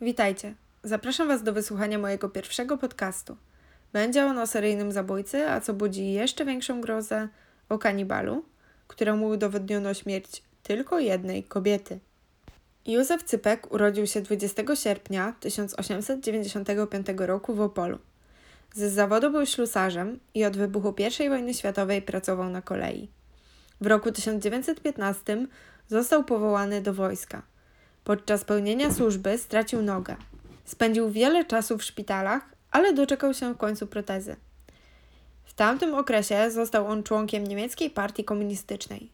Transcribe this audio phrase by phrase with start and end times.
[0.00, 0.54] Witajcie.
[0.82, 3.36] Zapraszam Was do wysłuchania mojego pierwszego podcastu.
[3.92, 7.28] Będzie on o seryjnym zabójcy, a co budzi jeszcze większą grozę,
[7.68, 8.44] o kanibalu,
[8.88, 11.98] któremu udowodniono śmierć tylko jednej kobiety.
[12.86, 17.98] Józef Cypek urodził się 20 sierpnia 1895 roku w Opolu.
[18.74, 23.08] Z zawodu był ślusarzem i od wybuchu I wojny światowej pracował na kolei.
[23.80, 25.46] W roku 1915
[25.88, 27.42] został powołany do wojska.
[28.04, 30.16] Podczas pełnienia służby stracił nogę.
[30.64, 34.36] Spędził wiele czasu w szpitalach, ale doczekał się w końcu protezy.
[35.44, 39.10] W tamtym okresie został on członkiem niemieckiej partii komunistycznej.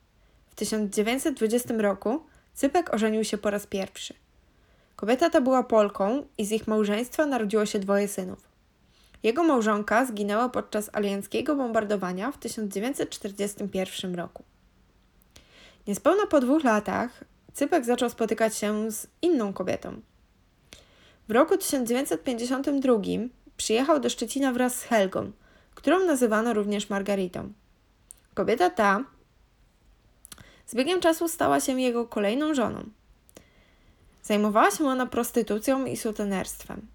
[0.51, 2.23] W 1920 roku
[2.55, 4.15] Cypek ożenił się po raz pierwszy.
[4.97, 8.49] Kobieta ta była Polką i z ich małżeństwa narodziło się dwoje synów.
[9.23, 14.45] Jego małżonka zginęła podczas alianckiego bombardowania w 1941 roku.
[15.87, 20.01] Niespełna po dwóch latach Cypek zaczął spotykać się z inną kobietą.
[21.29, 22.95] W roku 1952
[23.57, 25.33] przyjechał do Szczecina wraz z Helgą,
[25.75, 27.53] którą nazywano również Margaritą.
[28.35, 29.05] Kobieta ta
[30.67, 32.85] z biegiem czasu stała się jego kolejną żoną.
[34.23, 36.87] Zajmowała się ona prostytucją i sutenerstwem.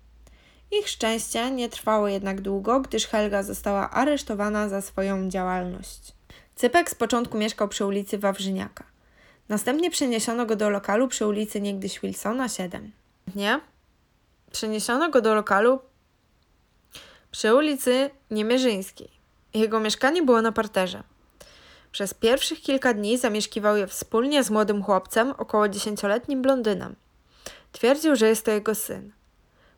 [0.71, 6.13] Ich szczęście nie trwało jednak długo, gdyż Helga została aresztowana za swoją działalność.
[6.55, 8.94] Cypek z początku mieszkał przy ulicy Wawrzyniaka.
[9.49, 12.91] Następnie przeniesiono go do lokalu przy ulicy niegdyś Wilsona 7.
[13.35, 13.59] Nie?
[14.51, 15.79] Przeniesiono go do lokalu
[17.31, 19.09] przy ulicy Niemierzyńskiej.
[19.53, 21.03] Jego mieszkanie było na parterze.
[21.91, 26.95] Przez pierwszych kilka dni zamieszkiwał je wspólnie z młodym chłopcem, około dziesięcioletnim blondynem.
[27.71, 29.11] Twierdził, że jest to jego syn.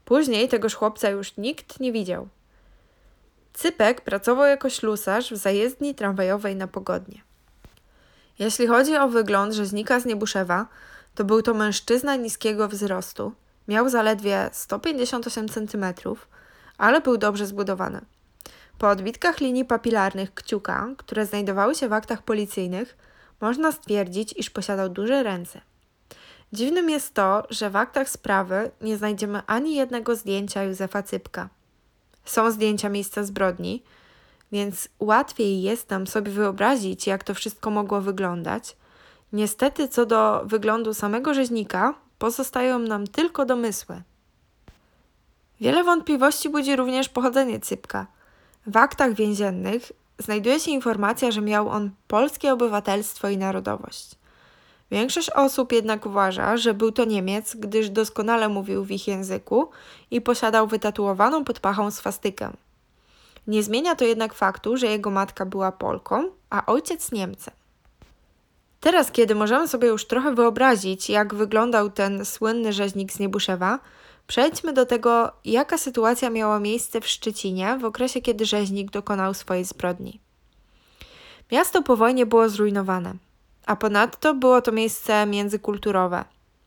[0.06, 2.28] Później tegoż chłopca już nikt nie widział.
[3.54, 7.27] Cypek pracował jako ślusarz w zajezdni tramwajowej na Pogodnie.
[8.40, 10.68] Jeśli chodzi o wygląd rzeźnika z Niebuszewa,
[11.16, 13.32] to był to mężczyzna niskiego wzrostu.
[13.68, 15.86] Miał zaledwie 158 cm,
[16.78, 18.02] ale był dobrze zbudowany.
[18.78, 22.98] Po odbitkach linii papilarnych kciuka, które znajdowały się w aktach policyjnych,
[23.42, 25.62] można stwierdzić, iż posiadał duże ręce.
[26.54, 31.50] Dziwnym jest to, że w aktach sprawy nie znajdziemy ani jednego zdjęcia Józefa Cypka.
[32.26, 33.84] Są zdjęcia miejsca zbrodni,
[34.52, 38.76] więc łatwiej jest nam sobie wyobrazić, jak to wszystko mogło wyglądać.
[39.34, 44.02] Niestety, co do wyglądu samego rzeźnika, pozostają nam tylko domysły.
[45.62, 48.08] Wiele wątpliwości budzi również pochodzenie Cypka.
[48.68, 54.16] W aktach więziennych znajduje się informacja, że miał on polskie obywatelstwo i narodowość.
[54.92, 59.70] Większość osób jednak uważa, że był to Niemiec, gdyż doskonale mówił w ich języku
[60.12, 62.52] i posiadał wytatuowaną pod pachą swastykę.
[63.48, 67.54] Nie zmienia to jednak faktu, że jego matka była Polką, a ojciec Niemcem.
[68.80, 73.80] Teraz, kiedy możemy sobie już trochę wyobrazić, jak wyglądał ten słynny rzeźnik z Niebuszewa,
[74.28, 79.66] przejdźmy do tego, jaka sytuacja miała miejsce w Szczecinie w okresie, kiedy rzeźnik dokonał swojej
[79.66, 80.20] zbrodni.
[81.52, 83.14] Miasto po wojnie było zrujnowane,
[83.66, 86.26] a ponadto było to miejsce międzykulturowe.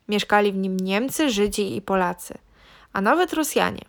[0.08, 2.34] Mieszkali w nim Niemcy, Żydzi i Polacy,
[2.92, 3.84] a nawet Rosjanie.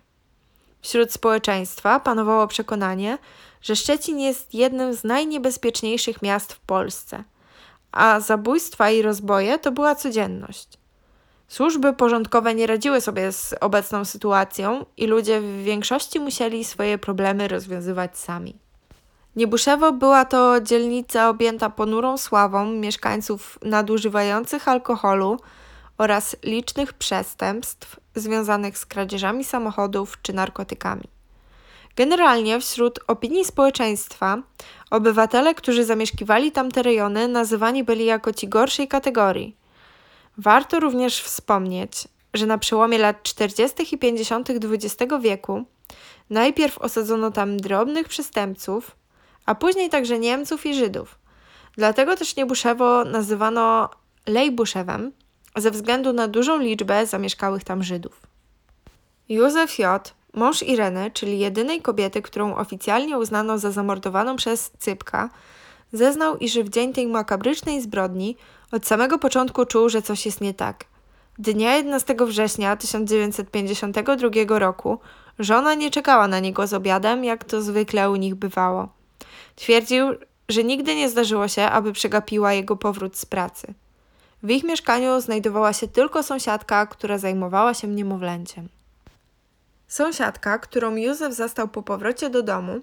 [0.81, 3.17] Wśród społeczeństwa panowało przekonanie,
[3.61, 7.23] że Szczecin jest jednym z najniebezpieczniejszych miast w Polsce,
[7.91, 10.67] a zabójstwa i rozboje to była codzienność.
[11.47, 17.47] Służby porządkowe nie radziły sobie z obecną sytuacją i ludzie w większości musieli swoje problemy
[17.47, 18.59] rozwiązywać sami.
[19.35, 25.39] Niebuszewo była to dzielnica objęta ponurą sławą mieszkańców nadużywających alkoholu
[26.01, 31.03] oraz licznych przestępstw związanych z kradzieżami samochodów czy narkotykami.
[31.95, 34.37] Generalnie wśród opinii społeczeństwa
[34.91, 39.55] obywatele, którzy zamieszkiwali tamte rejony, nazywani byli jako ci gorszej kategorii.
[40.37, 43.95] Warto również wspomnieć, że na przełomie lat 40.
[43.95, 44.49] i 50.
[44.49, 45.65] XX wieku
[46.29, 48.95] najpierw osadzono tam drobnych przestępców,
[49.45, 51.19] a później także Niemców i Żydów.
[51.77, 53.89] Dlatego też Niebuszewo nazywano
[54.27, 55.11] Lejbuszewem
[55.55, 58.21] ze względu na dużą liczbę zamieszkałych tam Żydów.
[59.29, 65.29] Józef J., mąż Ireny, czyli jedynej kobiety, którą oficjalnie uznano za zamordowaną przez Cypka,
[65.93, 68.37] zeznał, iż w dzień tej makabrycznej zbrodni
[68.71, 70.85] od samego początku czuł, że coś jest nie tak.
[71.39, 74.99] Dnia 11 września 1952 roku
[75.39, 78.89] żona nie czekała na niego z obiadem, jak to zwykle u nich bywało.
[79.55, 80.07] Twierdził,
[80.49, 83.73] że nigdy nie zdarzyło się, aby przegapiła jego powrót z pracy.
[84.43, 88.69] W ich mieszkaniu znajdowała się tylko sąsiadka, która zajmowała się niemowlęciem.
[89.87, 92.81] Sąsiadka, którą Józef zastał po powrocie do domu,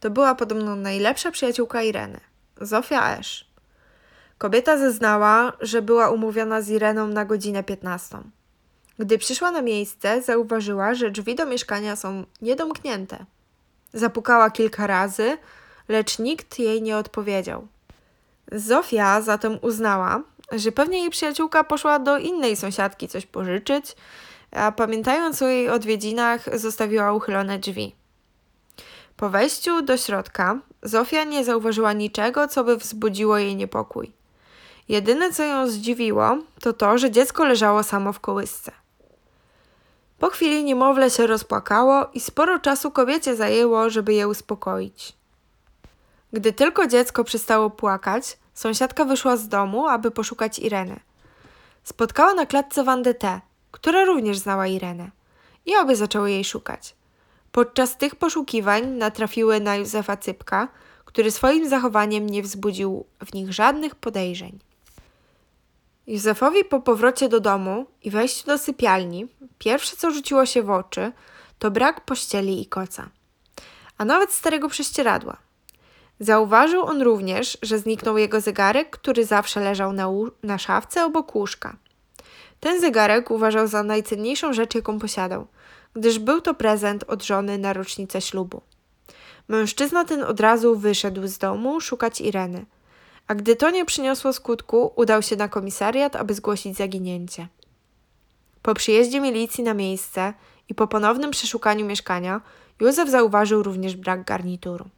[0.00, 2.20] to była podobno najlepsza przyjaciółka Ireny,
[2.60, 3.48] Zofia Esz.
[4.38, 8.18] Kobieta zeznała, że była umówiona z Ireną na godzinę 15.
[8.98, 13.24] Gdy przyszła na miejsce, zauważyła, że drzwi do mieszkania są niedomknięte.
[13.92, 15.38] Zapukała kilka razy,
[15.88, 17.66] lecz nikt jej nie odpowiedział.
[18.52, 20.22] Zofia zatem uznała,
[20.52, 23.96] że pewnie jej przyjaciółka poszła do innej sąsiadki coś pożyczyć,
[24.50, 27.94] a pamiętając o jej odwiedzinach, zostawiła uchylone drzwi.
[29.16, 34.12] Po wejściu do środka, Zofia nie zauważyła niczego, co by wzbudziło jej niepokój.
[34.88, 38.72] Jedyne, co ją zdziwiło, to to, że dziecko leżało samo w kołysce.
[40.18, 45.12] Po chwili niemowlę się rozpłakało i sporo czasu kobiecie zajęło, żeby je uspokoić.
[46.32, 51.00] Gdy tylko dziecko przestało płakać, sąsiadka wyszła z domu, aby poszukać Ireny.
[51.84, 53.40] Spotkała na klatce Wandę T,
[53.70, 55.10] która również znała Irenę
[55.66, 56.96] i obie zaczęły jej szukać.
[57.52, 60.68] Podczas tych poszukiwań natrafiły na Józefa Cypka,
[61.04, 64.58] który swoim zachowaniem nie wzbudził w nich żadnych podejrzeń.
[66.06, 69.28] Józefowi po powrocie do domu i wejściu do sypialni,
[69.58, 71.12] pierwsze co rzuciło się w oczy,
[71.58, 73.08] to brak pościeli i koca,
[73.98, 75.43] a nawet starego prześcieradła.
[76.24, 80.08] Zauważył on również, że zniknął jego zegarek, który zawsze leżał na,
[80.42, 81.76] na szafce obok łóżka.
[82.60, 85.46] Ten zegarek uważał za najcenniejszą rzecz, jaką posiadał,
[85.94, 88.60] gdyż był to prezent od żony na rocznicę ślubu.
[89.48, 92.66] Mężczyzna ten od razu wyszedł z domu szukać Ireny,
[93.26, 97.48] a gdy to nie przyniosło skutku, udał się na komisariat, aby zgłosić zaginięcie.
[98.62, 100.34] Po przyjeździe milicji na miejsce
[100.68, 102.40] i po ponownym przeszukaniu mieszkania,
[102.80, 104.88] Józef zauważył również brak garnituru.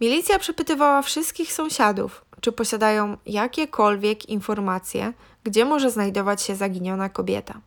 [0.00, 5.12] Milicja przepytywała wszystkich sąsiadów, czy posiadają jakiekolwiek informacje,
[5.44, 7.60] gdzie może znajdować się zaginiona kobieta.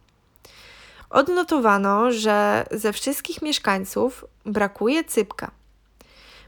[1.10, 5.52] Odnotowano, że ze wszystkich mieszkańców brakuje cypka.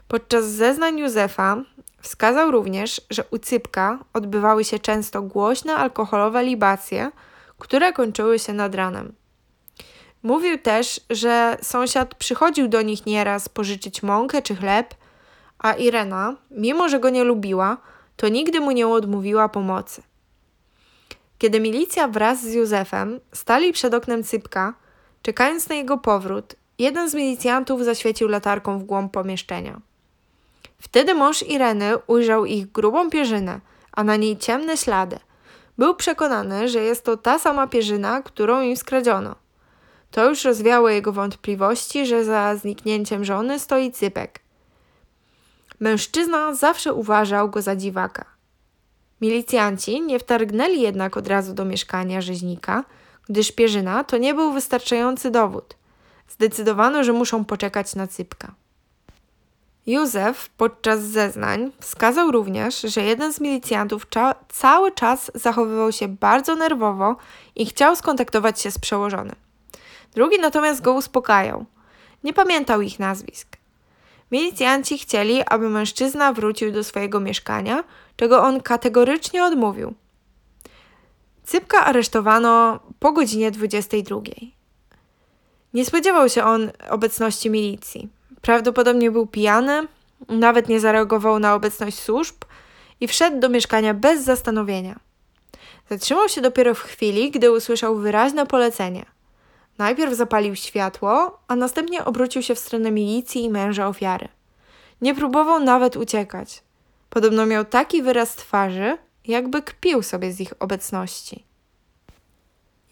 [0.08, 1.56] Podczas zeznań Józefa
[2.00, 7.10] wskazał również, że u cypka odbywały się często głośne alkoholowe libacje,
[7.58, 9.12] które kończyły się nad ranem.
[10.22, 14.94] Mówił też, że sąsiad przychodził do nich nieraz pożyczyć mąkę czy chleb,
[15.60, 17.76] a Irena, mimo że go nie lubiła,
[18.16, 20.02] to nigdy mu nie odmówiła pomocy.
[21.38, 24.74] Kiedy milicja wraz z Józefem stali przed oknem Cypka,
[25.22, 29.80] czekając na jego powrót, jeden z milicjantów zaświecił latarką w głąb pomieszczenia.
[30.78, 33.60] Wtedy mąż Ireny ujrzał ich grubą pierzynę,
[33.92, 35.18] a na niej ciemne ślady.
[35.78, 39.34] Był przekonany, że jest to ta sama pierzyna, którą im skradziono.
[40.10, 44.40] To już rozwiało jego wątpliwości, że za zniknięciem żony stoi Cypek.
[45.80, 48.24] Mężczyzna zawsze uważał go za dziwaka.
[49.20, 52.84] Milicjanci nie wtargnęli jednak od razu do mieszkania rzeźnika,
[53.28, 55.76] gdyż pierzyna to nie był wystarczający dowód.
[56.28, 58.54] Zdecydowano, że muszą poczekać na cypka.
[59.86, 64.06] Józef podczas zeznań wskazał również, że jeden z milicjantów
[64.48, 67.16] cały czas zachowywał się bardzo nerwowo
[67.56, 69.36] i chciał skontaktować się z przełożonym.
[70.14, 71.64] Drugi natomiast go uspokajał.
[72.24, 73.59] Nie pamiętał ich nazwisk.
[74.30, 77.84] Milicjanci chcieli, aby mężczyzna wrócił do swojego mieszkania,
[78.16, 79.94] czego on kategorycznie odmówił.
[81.44, 84.20] Cypka aresztowano po godzinie 22.
[85.74, 88.08] Nie spodziewał się on obecności milicji.
[88.40, 89.86] Prawdopodobnie był pijany,
[90.28, 92.36] nawet nie zareagował na obecność służb
[93.00, 95.00] i wszedł do mieszkania bez zastanowienia.
[95.90, 99.06] Zatrzymał się dopiero w chwili, gdy usłyszał wyraźne polecenie.
[99.80, 104.28] Najpierw zapalił światło, a następnie obrócił się w stronę milicji i męża ofiary.
[105.00, 106.62] Nie próbował nawet uciekać.
[107.10, 111.44] Podobno miał taki wyraz twarzy, jakby kpił sobie z ich obecności.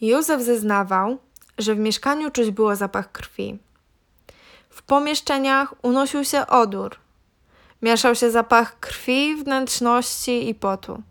[0.01, 1.17] Józef zeznawał,
[1.57, 3.59] że w mieszkaniu czuć było zapach krwi.
[4.69, 6.95] W pomieszczeniach unosił się odór.
[7.81, 11.01] Mieszał się zapach krwi, wnętrzności i potu.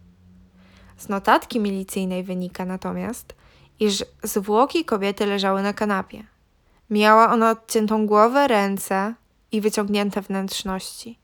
[0.97, 3.38] Z notatki milicyjnej wynika natomiast,
[3.81, 6.25] iż zwłoki kobiety leżały na kanapie.
[6.91, 9.15] Miała ona odciętą głowę, ręce
[9.53, 11.19] i wyciągnięte wnętrzności.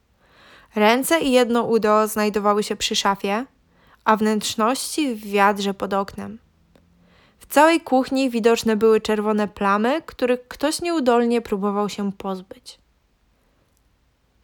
[0.75, 3.45] Ręce i jedno udo znajdowały się przy szafie,
[4.05, 6.39] a wnętrzności w wiadrze pod oknem.
[7.39, 12.79] W całej kuchni widoczne były czerwone plamy, których ktoś nieudolnie próbował się pozbyć.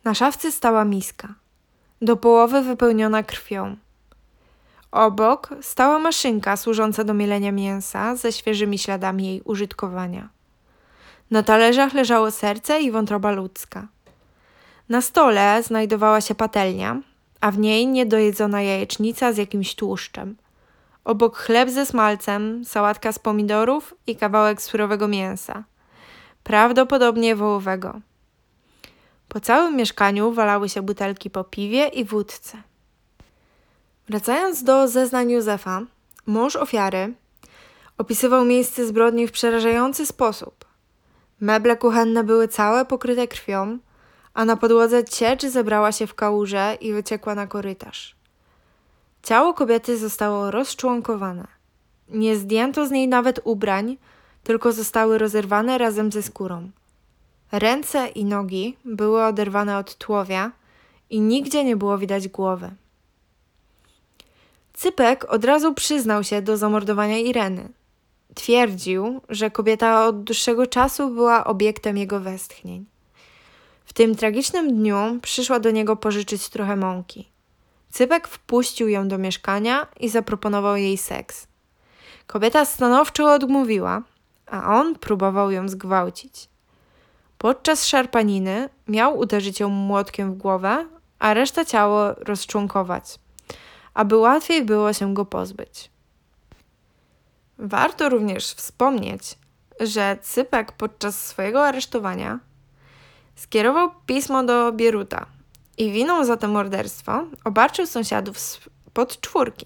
[0.03, 1.35] Na szafce stała miska,
[2.01, 3.75] do połowy wypełniona krwią.
[4.91, 10.29] Obok stała maszynka służąca do mielenia mięsa ze świeżymi śladami jej użytkowania.
[11.31, 13.87] Na talerzach leżało serce i wątroba ludzka.
[14.89, 17.01] Na stole znajdowała się patelnia,
[17.41, 20.35] a w niej niedojedzona jajecznica z jakimś tłuszczem.
[21.03, 25.63] Obok chleb ze smalcem, sałatka z pomidorów i kawałek surowego mięsa,
[26.43, 28.01] prawdopodobnie wołowego.
[29.27, 32.70] Po całym mieszkaniu walały się butelki po piwie i wódce.
[34.11, 35.81] Wracając do zeznań Józefa,
[36.25, 37.13] mąż ofiary
[37.97, 40.65] Opisywał miejsce zbrodni w przerażający sposób.
[41.39, 43.79] Meble kuchenne były całe pokryte krwią,
[44.33, 48.15] a na podłodze ciecz zebrała się w kałuże i wyciekła na korytarz.
[49.23, 51.47] Ciało kobiety zostało rozczłonkowane.
[52.09, 53.97] Nie zdjęto z niej nawet ubrań,
[54.43, 56.71] tylko zostały rozerwane razem ze skórą.
[57.51, 60.51] Ręce i nogi były oderwane od tułowia
[61.09, 62.71] i nigdzie nie było widać głowy.
[64.81, 67.69] Cypek od razu przyznał się do zamordowania Ireny.
[68.35, 72.85] Twierdził, że kobieta od dłuższego czasu była obiektem jego westchnień.
[73.85, 77.29] W tym tragicznym dniu przyszła do niego pożyczyć trochę mąki.
[77.91, 81.47] Cypek wpuścił ją do mieszkania i zaproponował jej seks.
[82.27, 84.01] Kobieta stanowczo odmówiła,
[84.47, 86.49] a on próbował ją zgwałcić.
[87.37, 90.85] Podczas szarpaniny miał uderzyć ją młotkiem w głowę,
[91.19, 93.19] a resztę ciało rozczłonkować,
[93.93, 95.89] aby łatwiej było się go pozbyć.
[97.57, 99.37] Warto również wspomnieć,
[99.79, 102.39] że Cypek podczas swojego aresztowania
[103.35, 105.25] skierował pismo do Bieruta
[105.77, 108.37] i winą za to morderstwo obarczył sąsiadów
[108.93, 109.65] pod czwórki.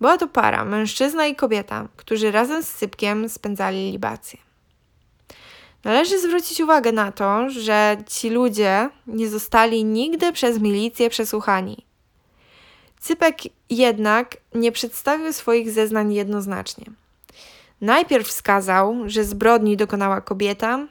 [0.00, 4.38] Była to para, mężczyzna i kobieta, którzy razem z Cypkiem spędzali libację.
[5.84, 11.87] Należy zwrócić uwagę na to, że ci ludzie nie zostali nigdy przez milicję przesłuchani.
[13.00, 13.36] Cypek
[13.70, 16.84] jednak nie przedstawił swoich zeznań jednoznacznie.
[17.80, 20.86] Najpierw wskazał, że zbrodni dokonała kobieta,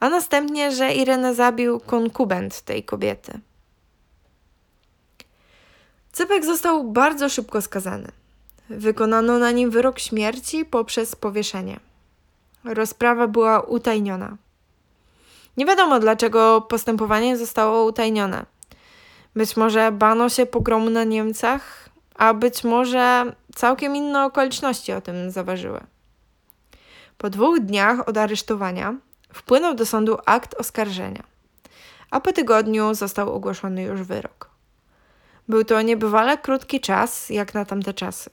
[0.00, 3.40] a następnie, że Irenę zabił konkubent tej kobiety.
[6.12, 8.08] Cypek został bardzo szybko skazany.
[8.70, 11.80] Wykonano na nim wyrok śmierci poprzez powieszenie.
[12.64, 14.36] Rozprawa była utajniona.
[15.56, 18.46] Nie wiadomo, dlaczego postępowanie zostało utajnione.
[19.36, 25.30] Być może bano się pogromu na Niemcach, a być może całkiem inne okoliczności o tym
[25.30, 25.80] zaważyły.
[27.18, 28.96] Po dwóch dniach od aresztowania
[29.32, 31.22] wpłynął do sądu akt oskarżenia,
[32.10, 34.50] a po tygodniu został ogłoszony już wyrok.
[35.48, 38.30] Był to niebywale krótki czas, jak na tamte czasy.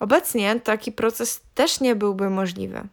[0.00, 2.88] Obecnie taki proces też nie byłby możliwy.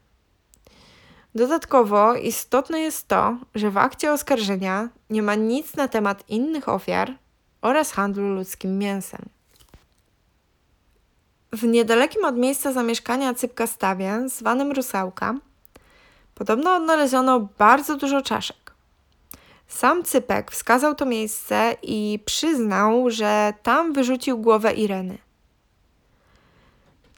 [1.35, 7.13] Dodatkowo istotne jest to, że w akcie oskarżenia nie ma nic na temat innych ofiar
[7.61, 9.21] oraz handlu ludzkim mięsem.
[11.51, 15.35] W niedalekim od miejsca zamieszkania Cypka Stawie, zwanym Rusałka,
[16.35, 18.73] podobno odnaleziono bardzo dużo czaszek.
[19.67, 25.17] Sam Cypek wskazał to miejsce i przyznał, że tam wyrzucił głowę Ireny.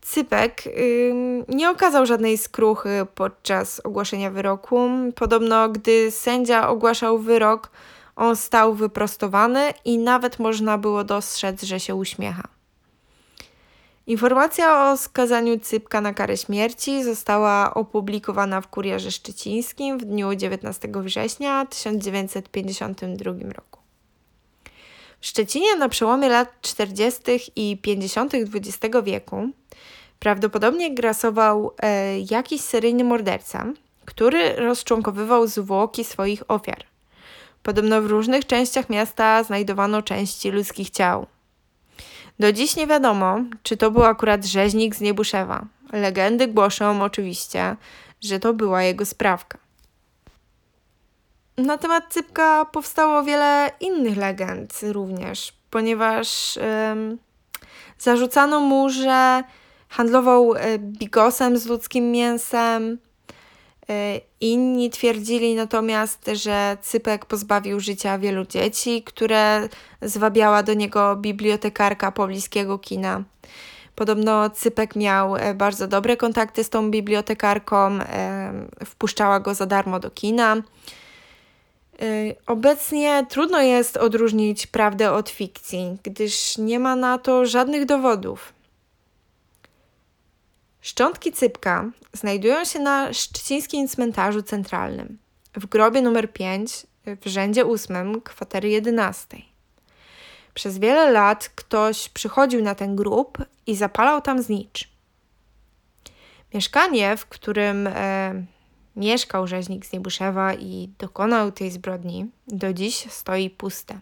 [0.05, 0.63] Cypek
[1.47, 4.89] nie okazał żadnej skruchy podczas ogłoszenia wyroku.
[5.15, 7.71] Podobno, gdy sędzia ogłaszał wyrok,
[8.15, 12.47] on stał wyprostowany i nawet można było dostrzec, że się uśmiecha.
[14.07, 20.89] Informacja o skazaniu Cypka na karę śmierci została opublikowana w Kurierze Szczecińskim w dniu 19
[20.93, 23.79] września 1952 roku.
[25.19, 27.21] W Szczecinie na przełomie lat 40.
[27.55, 28.33] i 50.
[28.35, 29.49] XX wieku
[30.25, 33.65] prawdopodobnie grasował e, jakiś seryjny morderca,
[34.05, 36.83] który rozczłonkowywał zwłoki swoich ofiar.
[37.63, 41.25] Podobno w różnych częściach miasta znajdowano części ludzkich ciał.
[42.39, 45.65] Do dziś nie wiadomo, czy to był akurat rzeźnik z Niebuszewa.
[45.93, 47.75] Legendy głoszą oczywiście,
[48.21, 49.57] że to była jego sprawka.
[51.57, 57.17] Na temat Cypka powstało wiele innych legend również, ponieważ ym,
[57.97, 59.43] zarzucano mu, że
[59.95, 62.97] handlował e, bigosem z ludzkim mięsem.
[63.89, 69.69] E, inni twierdzili natomiast, że Cypek pozbawił życia wielu dzieci, które
[70.01, 73.23] zwabiała do niego bibliotekarka pobliskiego kina.
[73.95, 77.99] Podobno Cypek miał e, bardzo dobre kontakty z tą bibliotekarką,
[78.85, 80.55] wpuszczała go za darmo do kina.
[82.47, 88.54] Obecnie trudno jest odróżnić prawdę od fikcji, gdyż nie ma na to żadnych dowodów.
[90.85, 95.17] Szczątki cypka znajdują się na szczecińskim cmentarzu centralnym,
[95.55, 99.37] w grobie numer 5 w rzędzie 8 kwatery 11.
[100.53, 103.37] Przez wiele lat ktoś przychodził na ten grób
[103.67, 104.89] i zapalał tam znicz.
[106.53, 108.45] Mieszkanie, w którym e,
[108.95, 113.99] mieszkał rzeźnik z Niebuszewa i dokonał tej zbrodni, do dziś stoi puste.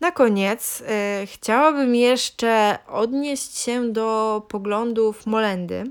[0.00, 0.80] Na koniec
[1.22, 5.84] y, chciałabym jeszcze odnieść się do poglądów Molendy,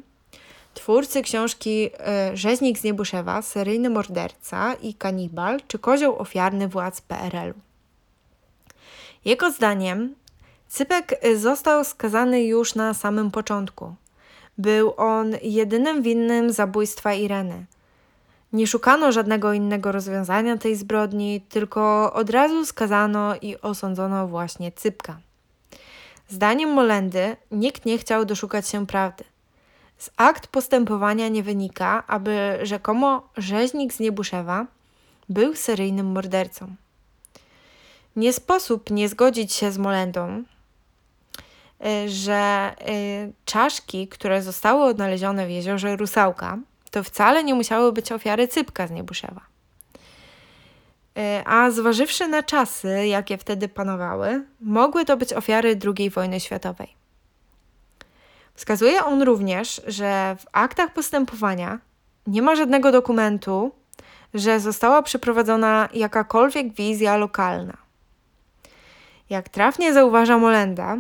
[0.73, 1.89] twórcy książki
[2.33, 7.59] y, Rzeźnik z Niebuszewa, seryjny morderca i kanibal, czy kozioł ofiarny władz PRL-u.
[9.25, 10.15] Jego zdaniem
[10.67, 13.95] Cypek został skazany już na samym początku.
[14.57, 17.65] Był on jedynym winnym zabójstwa Ireny.
[18.53, 25.17] Nie szukano żadnego innego rozwiązania tej zbrodni, tylko od razu skazano i osądzono właśnie Cypka.
[26.29, 29.23] Zdaniem Molendy nikt nie chciał doszukać się prawdy.
[29.97, 34.65] Z akt postępowania nie wynika, aby rzekomo rzeźnik z Niebuszewa
[35.29, 36.75] był seryjnym mordercą.
[38.15, 40.43] Nie sposób nie zgodzić się z Molendą,
[41.85, 46.57] y, że y, czaszki, które zostały odnalezione w jeziorze Rusałka,
[46.89, 49.41] to wcale nie musiały być ofiary Cypka z Niebuszewa.
[51.17, 56.95] Y, a zważywszy na czasy, jakie wtedy panowały, mogły to być ofiary II wojny światowej.
[58.53, 61.79] Wskazuje on również, że w aktach postępowania
[62.27, 63.71] nie ma żadnego dokumentu,
[64.33, 67.77] że została przeprowadzona jakakolwiek wizja lokalna.
[69.29, 70.97] Jak trafnie zauważa Molenda,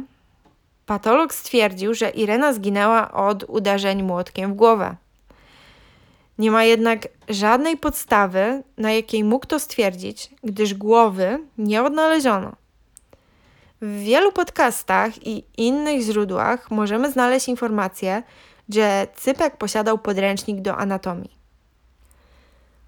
[0.85, 4.95] patolog stwierdził, że Irena zginęła od uderzeń młotkiem w głowę.
[6.37, 12.55] Nie ma jednak żadnej podstawy, na jakiej mógł to stwierdzić, gdyż głowy nie odnaleziono.
[13.81, 18.23] W wielu podcastach i innych źródłach możemy znaleźć informację,
[18.69, 21.37] że Cypek posiadał podręcznik do anatomii.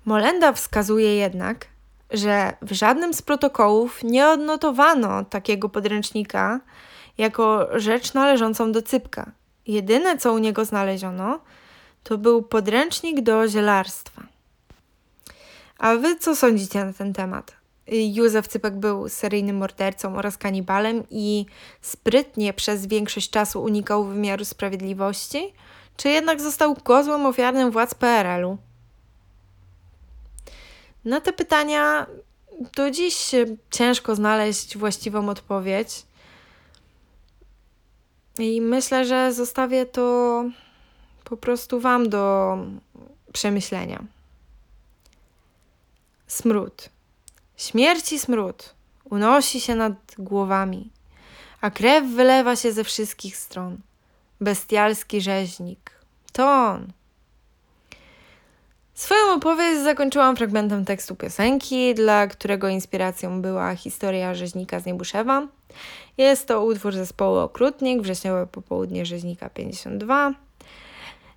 [0.05, 1.67] Molenda wskazuje jednak,
[2.11, 6.59] że w żadnym z protokołów nie odnotowano takiego podręcznika
[7.17, 9.31] jako rzecz należącą do Cypka.
[9.67, 11.39] Jedyne, co u niego znaleziono,
[12.03, 14.23] to był podręcznik do zielarstwa.
[15.77, 17.59] A wy co sądzicie na ten temat?
[17.91, 21.45] Józef Cypek był seryjnym mordercą oraz kanibalem i
[21.81, 25.53] sprytnie przez większość czasu unikał wymiaru sprawiedliwości,
[25.97, 28.57] czy jednak został kozłem ofiarnym władz PRL-u?
[31.05, 32.07] Na te pytania
[32.75, 33.31] do dziś
[33.71, 36.03] ciężko znaleźć właściwą odpowiedź.
[38.39, 40.43] I myślę, że zostawię to
[41.29, 42.57] po prostu Wam do
[43.33, 44.03] przemyślenia.
[46.27, 46.89] Smród.
[47.57, 48.73] Śmierci smród
[49.09, 50.89] unosi się nad głowami,
[51.61, 53.77] a krew wylewa się ze wszystkich stron.
[54.41, 55.91] Bestialski rzeźnik.
[56.33, 56.91] To on.
[58.93, 65.47] Swoją opowieść zakończyłam fragmentem tekstu piosenki, dla którego inspiracją była historia rzeźnika z Niebuszewa.
[66.17, 70.48] Jest to utwór zespołu Okrutnik, wrześniowe popołudnie rzeźnika 52.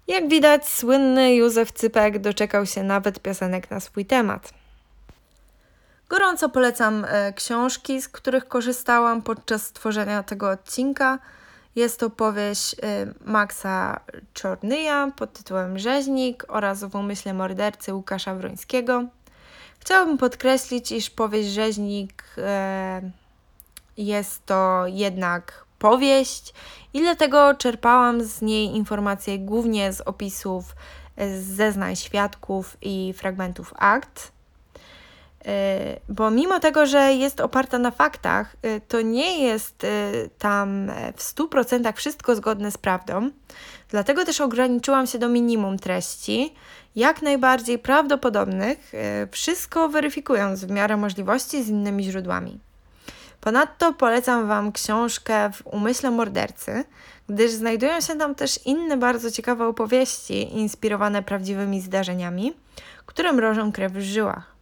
[0.07, 4.53] Jak widać, słynny Józef Cypek doczekał się nawet piosenek na swój temat.
[6.09, 11.19] Gorąco polecam e, książki, z których korzystałam podczas tworzenia tego odcinka.
[11.77, 12.79] Jest to powieść y,
[13.25, 14.01] Maxa
[14.35, 19.05] Czornyja pod tytułem Rzeźnik oraz w umyśle mordercy Łukasza Wrońskiego.
[19.79, 22.43] Chciałabym podkreślić, iż powieść Rzeźnik y,
[23.97, 26.55] jest to jednak powieść
[26.95, 30.65] i dlatego czerpałam z niej informacje głównie z opisów
[31.19, 34.33] z zeznań świadków i fragmentów akt.
[35.47, 35.49] Y,
[36.09, 41.23] bo mimo tego, że jest oparta na faktach, y, to nie jest y, tam w
[41.23, 43.31] 100% wszystko zgodne z prawdą.
[43.89, 46.55] Dlatego też ograniczyłam się do minimum treści,
[46.97, 48.93] jak najbardziej prawdopodobnych,
[49.31, 52.61] wszystko weryfikując w miarę możliwości z innymi źródłami.
[53.43, 56.85] Ponadto polecam Wam książkę w umyśle mordercy,
[57.29, 62.53] gdyż znajdują się tam też inne bardzo ciekawe opowieści inspirowane prawdziwymi zdarzeniami,
[63.07, 64.53] które mrożą krew w żyłach.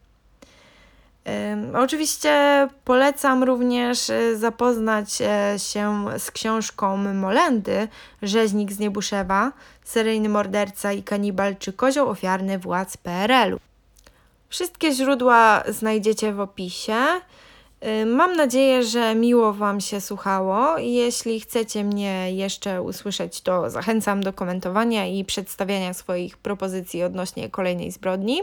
[1.74, 7.88] Oczywiście polecam również e, zapoznać e, się z książką Molendy
[8.22, 9.52] Rzeźnik z Niebuszewa,
[9.84, 13.58] seryjny morderca i kanibal czy kozioł ofiarny władz PRL-u.
[14.48, 16.96] Wszystkie źródła znajdziecie w opisie.
[18.06, 20.78] Mam nadzieję, że miło Wam się słuchało.
[20.78, 27.90] Jeśli chcecie mnie jeszcze usłyszeć, to zachęcam do komentowania i przedstawiania swoich propozycji odnośnie kolejnej
[27.90, 28.42] zbrodni.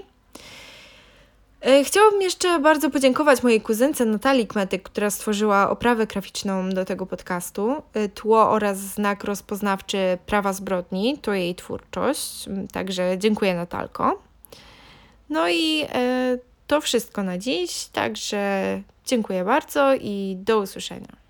[1.62, 7.06] E, chciałabym jeszcze bardzo podziękować mojej kuzynce Natalii Kmetyk, która stworzyła oprawę graficzną do tego
[7.06, 7.76] podcastu.
[7.94, 14.22] E, tło oraz znak rozpoznawczy prawa zbrodni to jej twórczość, mm, także dziękuję Natalko.
[15.30, 15.86] No i
[16.68, 21.27] to wszystko na dziś, także dziękuję bardzo i do usłyszenia.